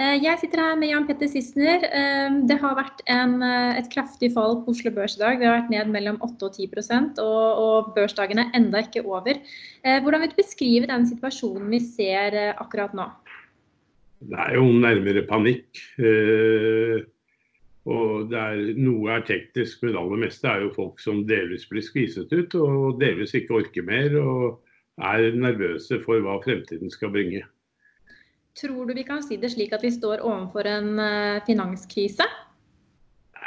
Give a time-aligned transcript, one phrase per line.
[0.00, 1.82] Eh, jeg sitter her med Jan Petter Sissener.
[1.84, 5.38] Eh, det har vært en, eh, et kraftig fall på Oslo Børs i dag.
[5.38, 9.36] Det har vært ned mellom 8 og 10 og, og børsdagen er enda ikke over.
[9.84, 13.10] Hvordan vil du beskrive den situasjonen vi ser akkurat nå?
[14.22, 15.82] Det er jo nærmere panikk.
[17.84, 21.82] Og er, noe er teknisk, men det aller meste er jo folk som delvis blir
[21.82, 24.62] skviset ut og delvis ikke orker mer og
[25.02, 27.42] er nervøse for hva fremtiden skal bringe.
[28.58, 32.26] Tror du vi kan si det slik at vi står overfor en uh, finanskrise?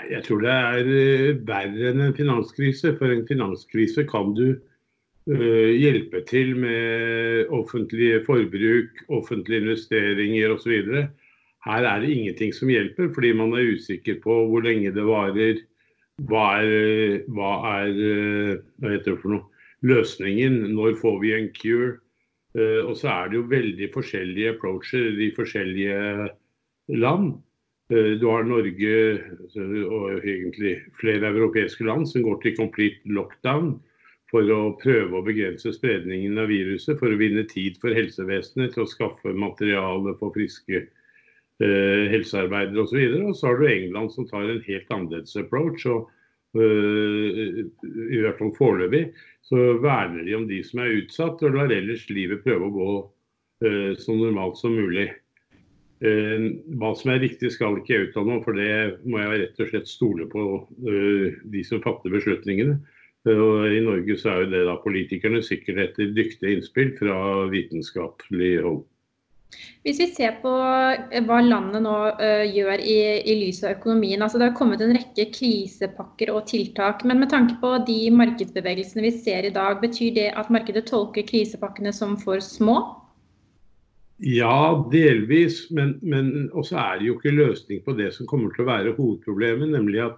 [0.09, 2.95] Jeg tror det er uh, verre enn en finanskrise.
[2.99, 11.05] For en finanskrise kan du uh, hjelpe til med offentlig forbruk, offentlige investeringer osv.
[11.65, 15.61] Her er det ingenting som hjelper, fordi man er usikker på hvor lenge det varer.
[16.29, 17.97] Hva er, hva er
[18.79, 19.49] hva heter det for noe?
[19.85, 20.53] løsningen?
[20.75, 21.97] Når får vi en cure?
[22.55, 26.29] Eh, og så er det jo veldig forskjellige approacher i forskjellige
[27.01, 27.33] land.
[27.91, 28.93] Eh, du har Norge
[29.85, 33.75] og egentlig flere europeiske land som går til complete lockdown
[34.31, 38.85] for å prøve å begrense spredningen av viruset, for å vinne tid for helsevesenet til
[38.85, 43.03] å skaffe materiale for friske eh, helsearbeidere osv.
[43.03, 45.85] Og, så og så har du England som tar en helt annerledes approach.
[45.91, 46.09] og
[46.55, 49.09] I hvert fall foreløpig
[49.45, 52.89] så verner de om de som er utsatt, og lar ellers livet prøve å gå
[53.65, 55.09] uh, så normalt som mulig.
[56.03, 58.71] Uh, hva som er riktig skal ikke jeg uttale meg om, for det
[59.05, 60.47] må jeg rett og slett stole på
[60.81, 62.79] de som fatter beslutningene.
[63.25, 67.15] I Norge så er jo det da politikerne sikkert etter dyktige innspill fra
[67.49, 68.83] vitenskapelig hold.
[69.85, 74.21] Hvis vi ser på eh, hva landet nå uh, gjør i, i lys av økonomien.
[74.21, 77.05] altså Det har kommet en rekke krisepakker og tiltak.
[77.05, 81.27] Men med tanke på de markedsbevegelsene vi ser i dag, betyr det at markedet tolker
[81.29, 82.79] krisepakkene som for små?
[84.25, 85.67] Ja, delvis.
[85.69, 88.95] Men, men også er det jo ikke løsning på det som kommer til å være
[88.97, 89.69] hovedproblemet.
[89.77, 90.17] Nemlig at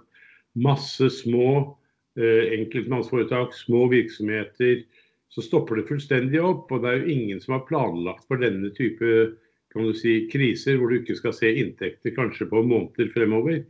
[0.55, 4.85] masse små uh, enkeltmannsforetak, små virksomheter,
[5.33, 6.71] så stopper det fullstendig opp.
[6.71, 9.33] Og det er jo ingen som har planlagt for denne type
[9.73, 13.61] kan du si, kriser, hvor du ikke skal se inntekter kanskje på måneder fremover.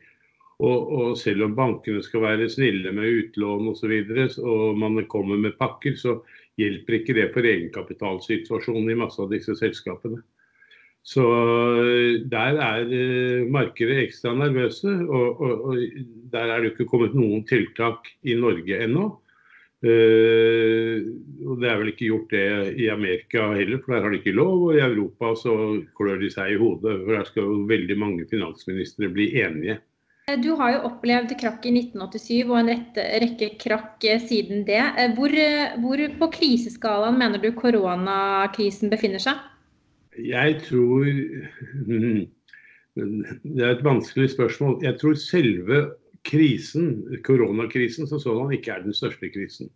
[0.57, 5.03] Og, og selv om bankene skal være snille med utlån osv., og, så og man
[5.09, 6.19] kommer med pakker, så
[6.57, 10.23] hjelper ikke det for egenkapitalsituasjonen i masse av disse selskapene.
[11.07, 11.23] Så
[12.27, 16.01] der er eh, markedet ekstra nervøse, og, og, og
[16.33, 19.11] der er det ikke kommet noen tiltak i Norge ennå.
[19.85, 21.05] Uh,
[21.45, 22.45] og Det er vel ikke gjort det
[22.81, 24.63] i Amerika heller, for der har de ikke lov.
[24.69, 25.53] Og i Europa så
[25.97, 29.77] klør de seg i hodet, for der skal jo veldig mange finansministre bli enige.
[30.43, 34.81] Du har jo opplevd krakk i 1987 og en rette, rekke krakk eh, siden det.
[34.99, 35.31] Eh, hvor,
[35.79, 39.39] hvor på kriseskalaen mener du koronakrisen befinner seg?
[40.17, 41.05] Jeg tror
[42.97, 44.81] Det er et vanskelig spørsmål.
[44.83, 45.79] Jeg tror selve
[46.23, 49.69] krisen, koronakrisen som sådan ikke er den største krisen.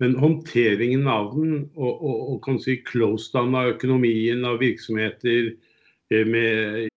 [0.00, 5.54] Men håndteringen av den og, og, og kan si close down av økonomien, virksomheter
[6.10, 6.88] eh, med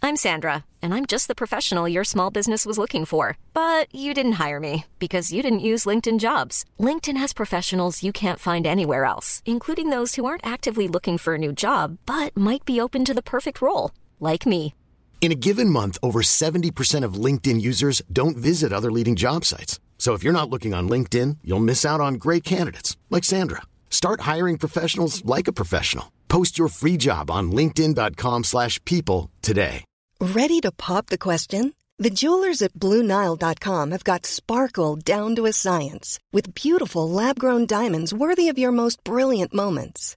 [0.00, 3.36] I'm Sandra, and I'm just the professional your small business was looking for.
[3.52, 6.64] But you didn't hire me because you didn't use LinkedIn jobs.
[6.78, 11.34] LinkedIn has professionals you can't find anywhere else, including those who aren't actively looking for
[11.34, 14.72] a new job but might be open to the perfect role, like me.
[15.20, 19.78] In a given month, over 70% of LinkedIn users don't visit other leading job sites.
[19.98, 23.62] So if you're not looking on LinkedIn, you'll miss out on great candidates like Sandra.
[23.90, 26.12] Start hiring professionals like a professional.
[26.28, 29.84] Post your free job on linkedin.com/people today.
[30.20, 31.74] Ready to pop the question?
[31.98, 38.12] The jewelers at bluenile.com have got sparkle down to a science with beautiful lab-grown diamonds
[38.12, 40.16] worthy of your most brilliant moments.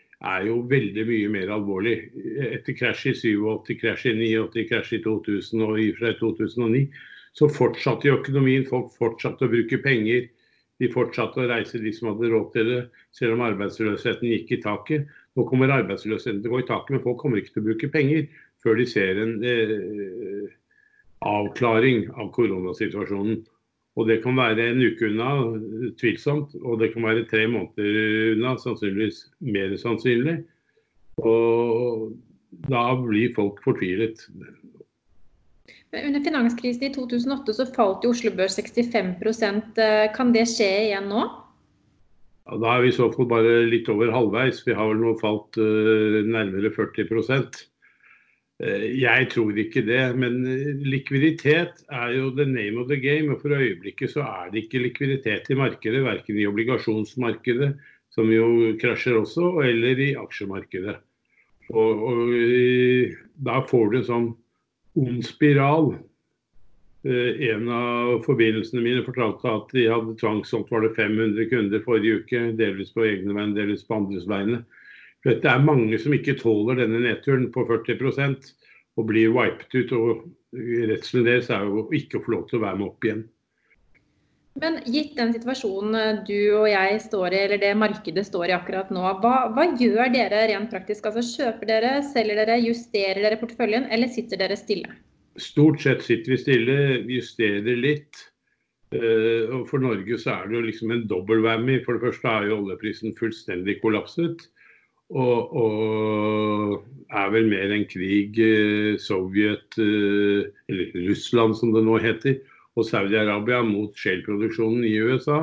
[0.21, 1.95] Er jo veldig mye mer alvorlig.
[2.51, 6.83] Etter krasj i 87, krasj i 89, krasj i 2000 og i fra 2009,
[7.37, 8.67] så fortsatte jo økonomien.
[8.69, 10.27] Folk fortsatte å bruke penger.
[10.81, 12.81] De fortsatte å reise, de som hadde råd til det,
[13.17, 15.09] selv om arbeidsløsheten gikk i taket.
[15.37, 17.91] Nå kommer arbeidsløsheten til å gå i taket, men folk kommer ikke til å bruke
[17.93, 18.25] penger
[18.61, 20.49] før de ser en eh,
[21.25, 23.41] avklaring av koronasituasjonen.
[23.99, 25.31] Og det kan være en uke unna,
[25.99, 26.55] tvilsomt.
[26.63, 30.37] Og det kan være tre måneder unna, sannsynligvis mer sannsynlig.
[31.19, 32.11] Og
[32.71, 34.23] da blir folk fortvilet.
[35.91, 39.79] Men Under finanskrisen i 2008 så falt jo Oslo Børs 65%
[40.15, 41.25] Kan det skje igjen nå?
[42.47, 44.63] Ja, da er vi i så fall bare litt over halvveis.
[44.65, 47.59] Vi har vel nå falt uh, nærmere 40 uh,
[48.61, 50.01] Jeg tror ikke det.
[50.21, 50.43] Men
[50.85, 53.31] likviditet er jo the name of the game.
[53.33, 56.03] Og for øyeblikket så er det ikke likviditet i markedet.
[56.05, 57.71] Verken i obligasjonsmarkedet,
[58.13, 60.99] som jo krasjer også, eller i aksjemarkedet.
[61.71, 62.31] Og, og
[63.45, 64.29] da får du en sånn
[64.99, 65.93] ond spiral.
[67.07, 72.21] Eh, en av forbindelsene mine fortalte at de hadde tvangssolgt var det 500 kunder forrige
[72.21, 74.61] uke, delvis på egne vegne, delvis på andres vegne.
[75.25, 78.47] Det er mange som ikke tåler denne nedturen på 40%
[78.97, 79.93] og blir wiped ut.
[79.93, 83.21] og Redselen deres er jo ikke å få lov til å være med opp igjen.
[84.59, 88.89] Men gitt den situasjonen du og jeg står i, eller det markedet står i akkurat
[88.91, 91.07] nå, hva, hva, gjør dere rent praktisk?
[91.07, 94.91] Altså Kjøper dere, selger dere, justerer dere porteføljen, eller sitter dere stille?
[95.39, 96.77] Stort sett sitter vi stille,
[97.07, 98.25] justerer litt.
[98.91, 101.79] Uh, og For Norge så er det jo liksom en dobbel-whammy.
[101.85, 104.49] For det første er jo oljeprisen fullstendig kollapset.
[105.11, 106.75] Og, og
[107.11, 112.39] er vel mer en krig uh, Sovjet, uh, eller Russland som det nå heter,
[112.79, 115.41] og Saudi-Arabia mot shale-produksjonen i USA,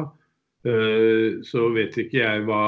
[0.65, 2.63] eh, så vet ikke jeg hva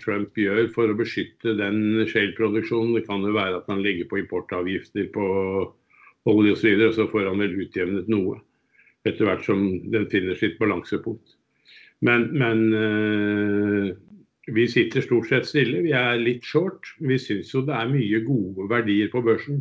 [0.00, 2.94] Trump gjør for å beskytte den shale-produksjonen.
[2.96, 5.26] Det kan jo være at han legger på importavgifter på
[6.32, 8.40] olje osv., og, og så får han vel utjevnet noe.
[9.04, 11.36] Etter hvert som den finner sitt balansepunkt.
[12.00, 12.64] Men, men
[14.54, 15.82] vi sitter stort sett stille.
[15.86, 16.92] Vi er litt short.
[16.98, 19.60] Vi syns jo det er mye gode verdier på børsen.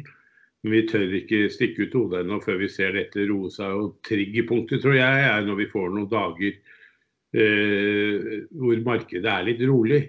[0.64, 3.76] Men vi tør ikke stikke ut hodet ennå før vi ser dette roe seg.
[3.76, 6.56] Og triggerpunktet tror jeg er når vi får noen dager
[7.36, 10.02] eh, hvor markedet er litt rolig.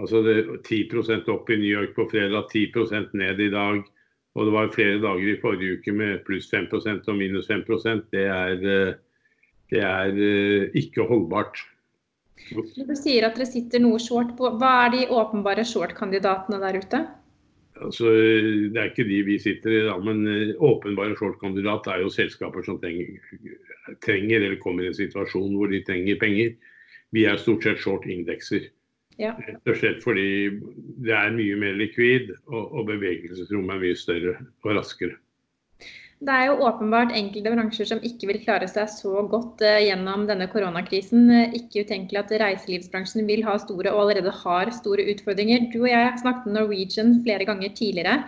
[0.00, 3.82] Altså det, 10% opp i New York på fredag, 10 ned i dag.
[4.38, 7.64] Og det var flere dager i forrige uke med pluss 5% og minus 5
[8.12, 8.94] Det er, eh,
[9.70, 11.60] det er eh, ikke holdbart.
[12.50, 14.50] Du sier at dere sitter noe short på.
[14.60, 17.02] Hva er de åpenbare short-kandidatene der ute?
[17.80, 18.10] Altså,
[18.72, 22.66] det er ikke de vi sitter i, da, men eh, åpenbare short-kandidat er jo selskaper
[22.66, 23.14] som trenger,
[24.04, 26.52] trenger, eller kommer i en situasjon hvor de trenger penger.
[27.16, 28.68] Vi er stort sett short indekser.
[29.20, 29.32] Ja.
[29.46, 30.28] Rett og slett fordi
[31.04, 35.16] det er mye mer likvid, og, og bevegelsesrommet er mye større og raskere.
[36.20, 40.26] Det er jo åpenbart enkelte bransjer som ikke vil klare seg så godt uh, gjennom
[40.28, 41.22] denne koronakrisen.
[41.32, 45.70] Uh, ikke utenkelig at reiselivsbransjen vil ha store, og allerede har store utfordringer.
[45.72, 48.18] Du og jeg snakket med Norwegian flere ganger tidligere.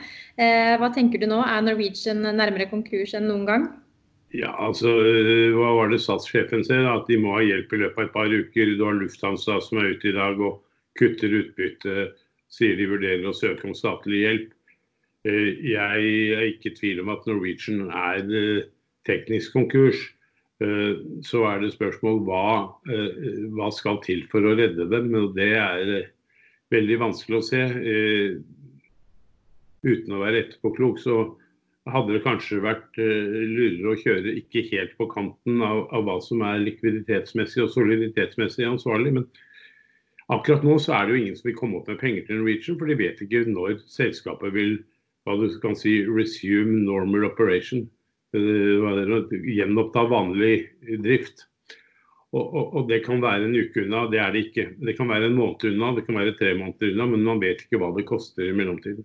[0.40, 1.42] Uh, hva tenker du nå?
[1.44, 3.68] Er Norwegian nærmere konkurs enn noen gang?
[4.32, 4.94] Ja, altså,
[5.52, 6.88] Hva var det statssjefen sier?
[6.88, 8.72] At de må ha hjelp i løpet av et par uker.
[8.72, 10.62] Du har Lufthansa som er ute i dag og
[10.96, 12.08] kutter utbytte.
[12.52, 14.50] Sier de vurderer å søke om statlig hjelp.
[15.22, 18.64] Eh, jeg er ikke i tvil om at Norwegian er eh,
[19.06, 20.00] teknisk konkurs.
[20.62, 22.46] Eh, så er det spørsmål hva,
[23.54, 25.12] hva skal til for å redde dem.
[25.20, 25.92] Og det er
[26.74, 27.62] veldig vanskelig å se.
[29.82, 31.22] Uten å være etterpåklok, så
[31.90, 36.44] hadde det kanskje vært lurere å kjøre ikke helt på kanten av, av, hva som
[36.46, 39.16] er likviditetsmessig og soliditetsmessig ansvarlig.
[39.18, 39.26] Men
[40.30, 42.78] akkurat nå så er det jo ingen som vil komme opp med penger til Norwegian,
[42.78, 44.78] for de vet ikke når selskapet vil
[45.26, 47.86] hva du kan si, resume normal operation.
[48.32, 50.54] Gjenoppta vanlig
[51.04, 51.46] drift.
[52.32, 54.70] Og, og, og, det kan være en uke unna, det er det ikke.
[54.80, 57.60] Det kan være en måned unna, det kan være tre måneder unna, men man vet
[57.60, 59.04] ikke hva det koster i mellomtiden.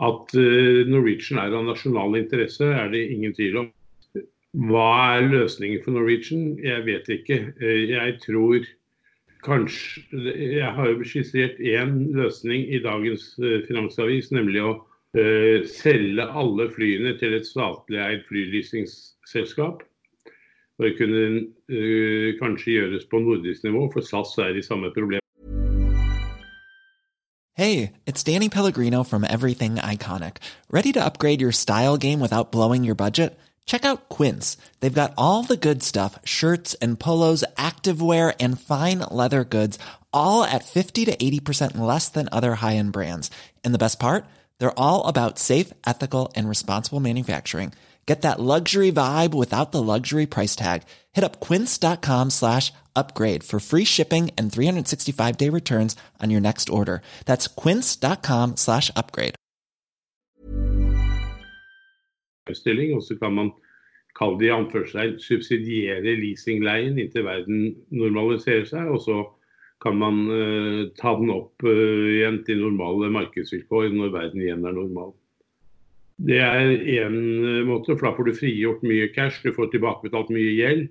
[0.00, 3.68] At uh, Norwegian er av nasjonal interesse, er det ingen tvil om.
[4.68, 6.54] Hva er løsningen for Norwegian?
[6.64, 7.38] Jeg vet ikke.
[7.60, 8.64] Uh, jeg tror
[9.42, 10.00] kanskje
[10.38, 14.78] Jeg har jo skissert én løsning i dagens uh, Finansavis, nemlig å
[15.12, 18.24] selge alle flyene til et statlig eid.
[20.82, 21.24] Det kunne
[21.68, 25.20] uh, kanskje gjøres på nordisk nivå, for SAS er i samme problem.
[27.54, 30.38] Hey, it's Danny Pellegrino from Everything Iconic.
[30.70, 33.38] Ready to upgrade your style game without blowing your budget?
[33.66, 34.56] Check out Quince.
[34.80, 39.78] They've got all the good stuff shirts and polos, activewear, and fine leather goods,
[40.12, 43.30] all at 50 to 80% less than other high end brands.
[43.62, 44.24] And the best part?
[44.62, 47.72] They're all about safe, ethical, and responsible manufacturing.
[48.06, 50.82] Get that luxury vibe without the luxury price tag.
[51.10, 56.70] Hit up quince.com slash upgrade for free shipping and 365 day returns on your next
[56.70, 57.02] order.
[57.26, 59.34] That's quince.com slash upgrade.
[62.46, 63.50] Og så kan man
[64.18, 69.41] kalle det i anførselstegn subsidiere leasingleien inntil verden normaliserer seg, og så
[69.82, 74.78] kan man uh, ta den opp uh, igjen til normale markedsvilkår når verden igjen er
[74.78, 75.12] normal.
[76.22, 76.70] Det er
[77.02, 77.16] én
[77.66, 80.90] måte, for da får du frigjort mye cash, du får tilbakebetalt mye gjeld.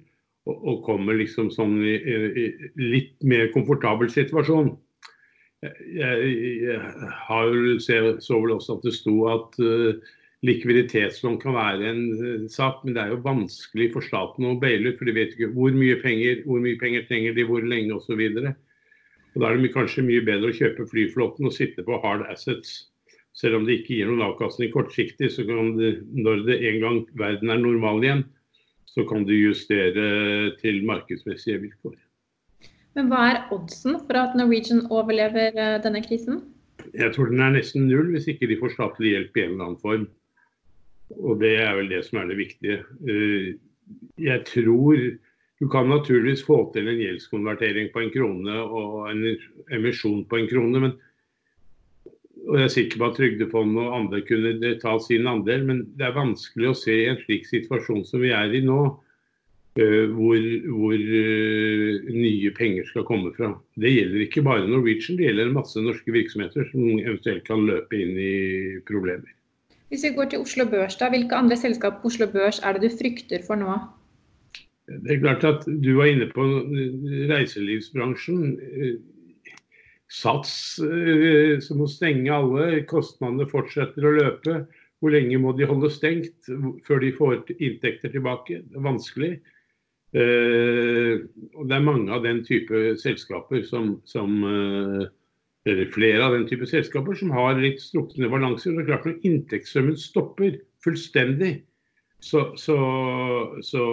[0.50, 2.46] Og, og kommer liksom sånn i, i,
[2.82, 4.74] litt mer komfortabel situasjon.
[5.62, 6.32] Jeg,
[6.66, 6.80] jeg
[7.28, 7.54] har,
[7.86, 10.16] så vel også at det sto at uh,
[10.48, 14.90] likviditetslån kan være en uh, sak, men det er jo vanskelig for staten å baile
[14.90, 14.98] ut.
[14.98, 18.26] For de vet ikke hvor mye penger, hvor mye penger trenger de, hvor lenge osv.
[19.36, 22.92] Da er det kanskje mye bedre å kjøpe flyflåten og sitte på hard assets.
[23.38, 26.98] Selv om det ikke gir noen avkastning kortsiktig, så kan det, når det en gang
[27.20, 28.26] verden er normal igjen,
[28.92, 31.96] så kan du justere til markedsmessige vilkår.
[32.98, 36.42] Men hva er oddsen for at Norwegian overlever eh, denne krisen?
[36.92, 39.70] Jeg tror den er nesten null hvis ikke de får statlig hjelp i en eller
[39.70, 40.08] annen form.
[41.22, 42.82] Og det er vel det som er det viktige.
[43.08, 43.54] Eh,
[44.20, 45.00] jeg tror
[45.62, 49.26] du kan naturligvis få til en gjeldskonvertering på en krone og en
[49.78, 50.96] emisjon på en krone, men
[52.48, 56.08] og jeg er sikker på at Trygdefondet og andre kunne ta sin andel, men det
[56.08, 58.80] er vanskelig å se i en slik situasjon som vi er i nå,
[59.78, 63.54] eh, hvor, hvor uh, nye penger skal komme fra.
[63.78, 68.18] Det gjelder ikke bare Norwegian, det gjelder masse norske virksomheter som eventuelt kan løpe inn
[68.18, 68.36] i
[68.90, 69.30] problemer.
[69.94, 72.90] Hvis vi går til Oslo Børs, da, hvilke andre selskap på Oslo Børs er det
[72.90, 73.78] du frykter for nå?
[74.88, 76.46] Det er klart at Du var inne på
[77.32, 78.58] reiselivsbransjen.
[80.12, 84.58] Sats eh, som må stenge alle, kostnadene fortsetter å løpe.
[85.00, 86.50] Hvor lenge må de holde stengt
[86.86, 88.60] før de får inntekter tilbake?
[88.68, 89.32] Det er vanskelig.
[90.12, 91.24] Eh,
[91.56, 95.06] og det er mange av den type selskaper som, som eh,
[95.70, 98.74] eller flere av den type selskaper som har litt strukne balanser.
[98.76, 101.62] Det er klart Når inntektssummen stopper fullstendig,
[102.22, 102.78] så, så,
[103.66, 103.84] så,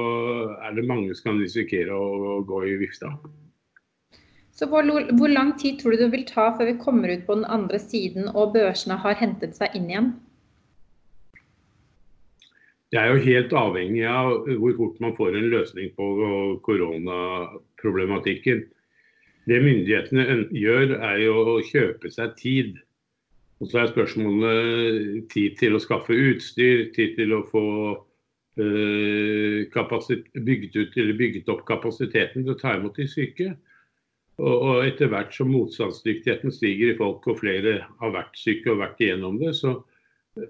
[0.60, 3.14] er det mange som kan risikere å, gå i vifta.
[4.52, 4.84] Så hvor,
[5.16, 7.78] hvor, lang tid tror du det vil ta før vi kommer ut på den andre
[7.80, 10.10] siden og børsene har hentet seg inn igjen?
[12.92, 16.04] Det er jo helt avhengig av hvor fort man får en løsning på
[16.64, 18.62] koronaproblematikken.
[19.48, 22.76] Det myndighetene gjør, er jo å kjøpe seg tid.
[23.60, 27.64] Og så er spørsmålet tid til å skaffe utstyr, tid til å få
[30.44, 33.52] bygget, ut, bygget opp kapasiteten til å ta imot de syke.
[34.38, 39.00] Og, etter hvert som motstandsdyktigheten stiger i folk, og flere har vært syke og vært
[39.02, 39.74] igjennom det, så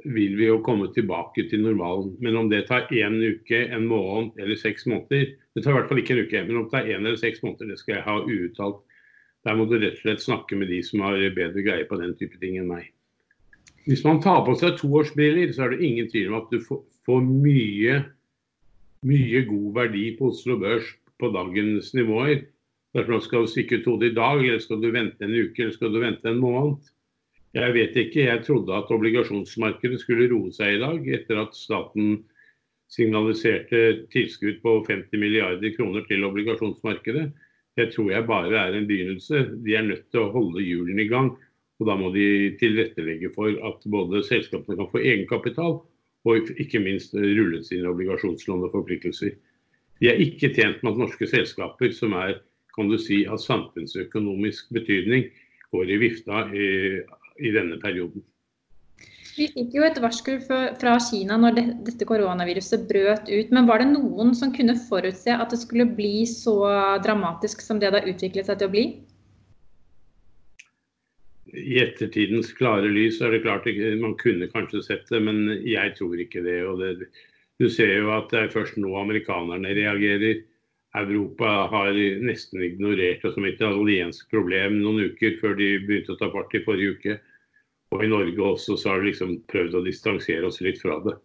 [0.04, 2.10] vil vi jo komme tilbake til normalen.
[2.20, 5.88] Men om det tar én uke, en måned eller seks måneder Det tar i hvert
[5.88, 8.06] fall ikke en uke, men om det tar én eller seks måneder, det skal jeg
[8.06, 8.84] ha uuttalt.
[9.46, 12.12] Der må du rett og slett snakke med de som har bedre greie på den
[12.20, 12.92] type ting enn meg.
[13.88, 17.22] Hvis man tar på seg toårsbriller, så er det ingen tvil om at du får
[17.24, 17.94] mye,
[19.08, 22.42] mye god verdi på Oslo Børs på dagens nivåer.
[22.96, 25.72] Derfor skal du stikke ut hodet i dag, eller skal du vente en uke, eller
[25.72, 26.92] skal du vente en måned?
[27.56, 28.26] Jeg vet ikke.
[28.26, 32.18] Jeg trodde at obligasjonsmarkedet skulle roe seg i dag, etter at staten
[32.92, 37.30] signaliserte tilskudd på 50 milliarder kroner til obligasjonsmarkedet.
[37.78, 39.46] Det tror jeg bare er en begynnelse.
[39.64, 41.32] De er nødt til å holde hjulene i gang.
[41.78, 45.78] Og da må de tilrettelegge for at både selskapene kan få egenkapital,
[46.26, 49.36] og ikke minst rullet sine obligasjonslån og forpliktelser.
[50.02, 52.40] De er ikke tjent med at norske selskaper som er
[52.78, 55.24] kan du si, av samfunnsøkonomisk betydning
[55.74, 56.66] går i vifta i,
[57.42, 58.22] i denne perioden.
[59.38, 63.52] Vi fikk jo et varsku fra Kina når dette koronaviruset brøt ut.
[63.54, 66.56] Men var det noen som kunne forutse at det skulle bli så
[67.04, 68.84] dramatisk som det det har utviklet seg til å bli?
[71.54, 73.66] I ettertidens klare lys er det klart
[74.00, 76.60] man kunne kanskje sett det, men jeg tror ikke det.
[76.80, 77.08] det.
[77.58, 80.44] Du ser jo at det er først nå amerikanerne reagerer.
[80.98, 86.20] Europa har nesten ignorert det som et italiensk problem noen uker før de begynte å
[86.20, 87.18] ta fart i forrige uke.
[87.92, 91.16] Og i Norge også så har de liksom prøvd å distansere oss litt fra det.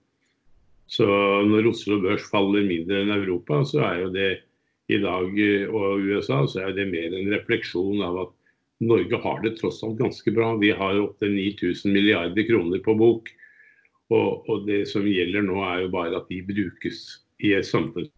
[0.87, 1.07] Så
[1.47, 4.31] når Oslo Børs faller mindre enn Europa, så er jo det
[4.91, 5.39] i dag
[5.71, 8.33] og USA så er det mer en refleksjon av at
[8.81, 10.55] Norge har det tross alt ganske bra.
[10.59, 13.29] Vi har opptil 9000 milliarder kroner på bok.
[14.13, 17.05] Og, og, det som gjelder nå, er jo bare at de brukes
[17.43, 18.09] i et samfunn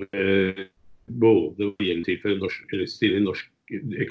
[0.00, 0.66] Eh,
[1.06, 3.50] både gjelder norsk, stille norsk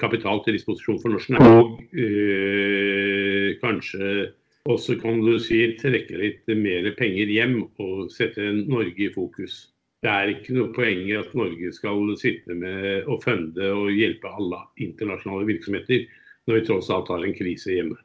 [0.00, 4.30] kapital til disposisjon for norsk næring, og øh, kanskje
[4.64, 9.66] også kan du si trekke litt mer penger hjem og sette Norge i fokus.
[10.00, 14.30] Det er ikke noe poeng i at Norge skal sitte med og funde og hjelpe
[14.32, 16.06] alle internasjonale virksomheter
[16.48, 17.98] når vi tross alt har en krise hjemme.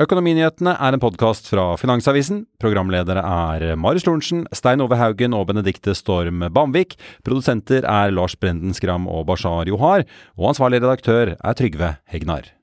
[0.00, 2.42] Økonominyhetene er en podkast fra Finansavisen.
[2.60, 6.98] Programledere er Marius Lorentzen, Stein Ove Haugen og Benedikte Storm Bamvik.
[7.24, 10.04] Produsenter er Lars Brenden Skram og Bashar Johar.
[10.36, 12.55] Og ansvarlig redaktør er Trygve Hegnar.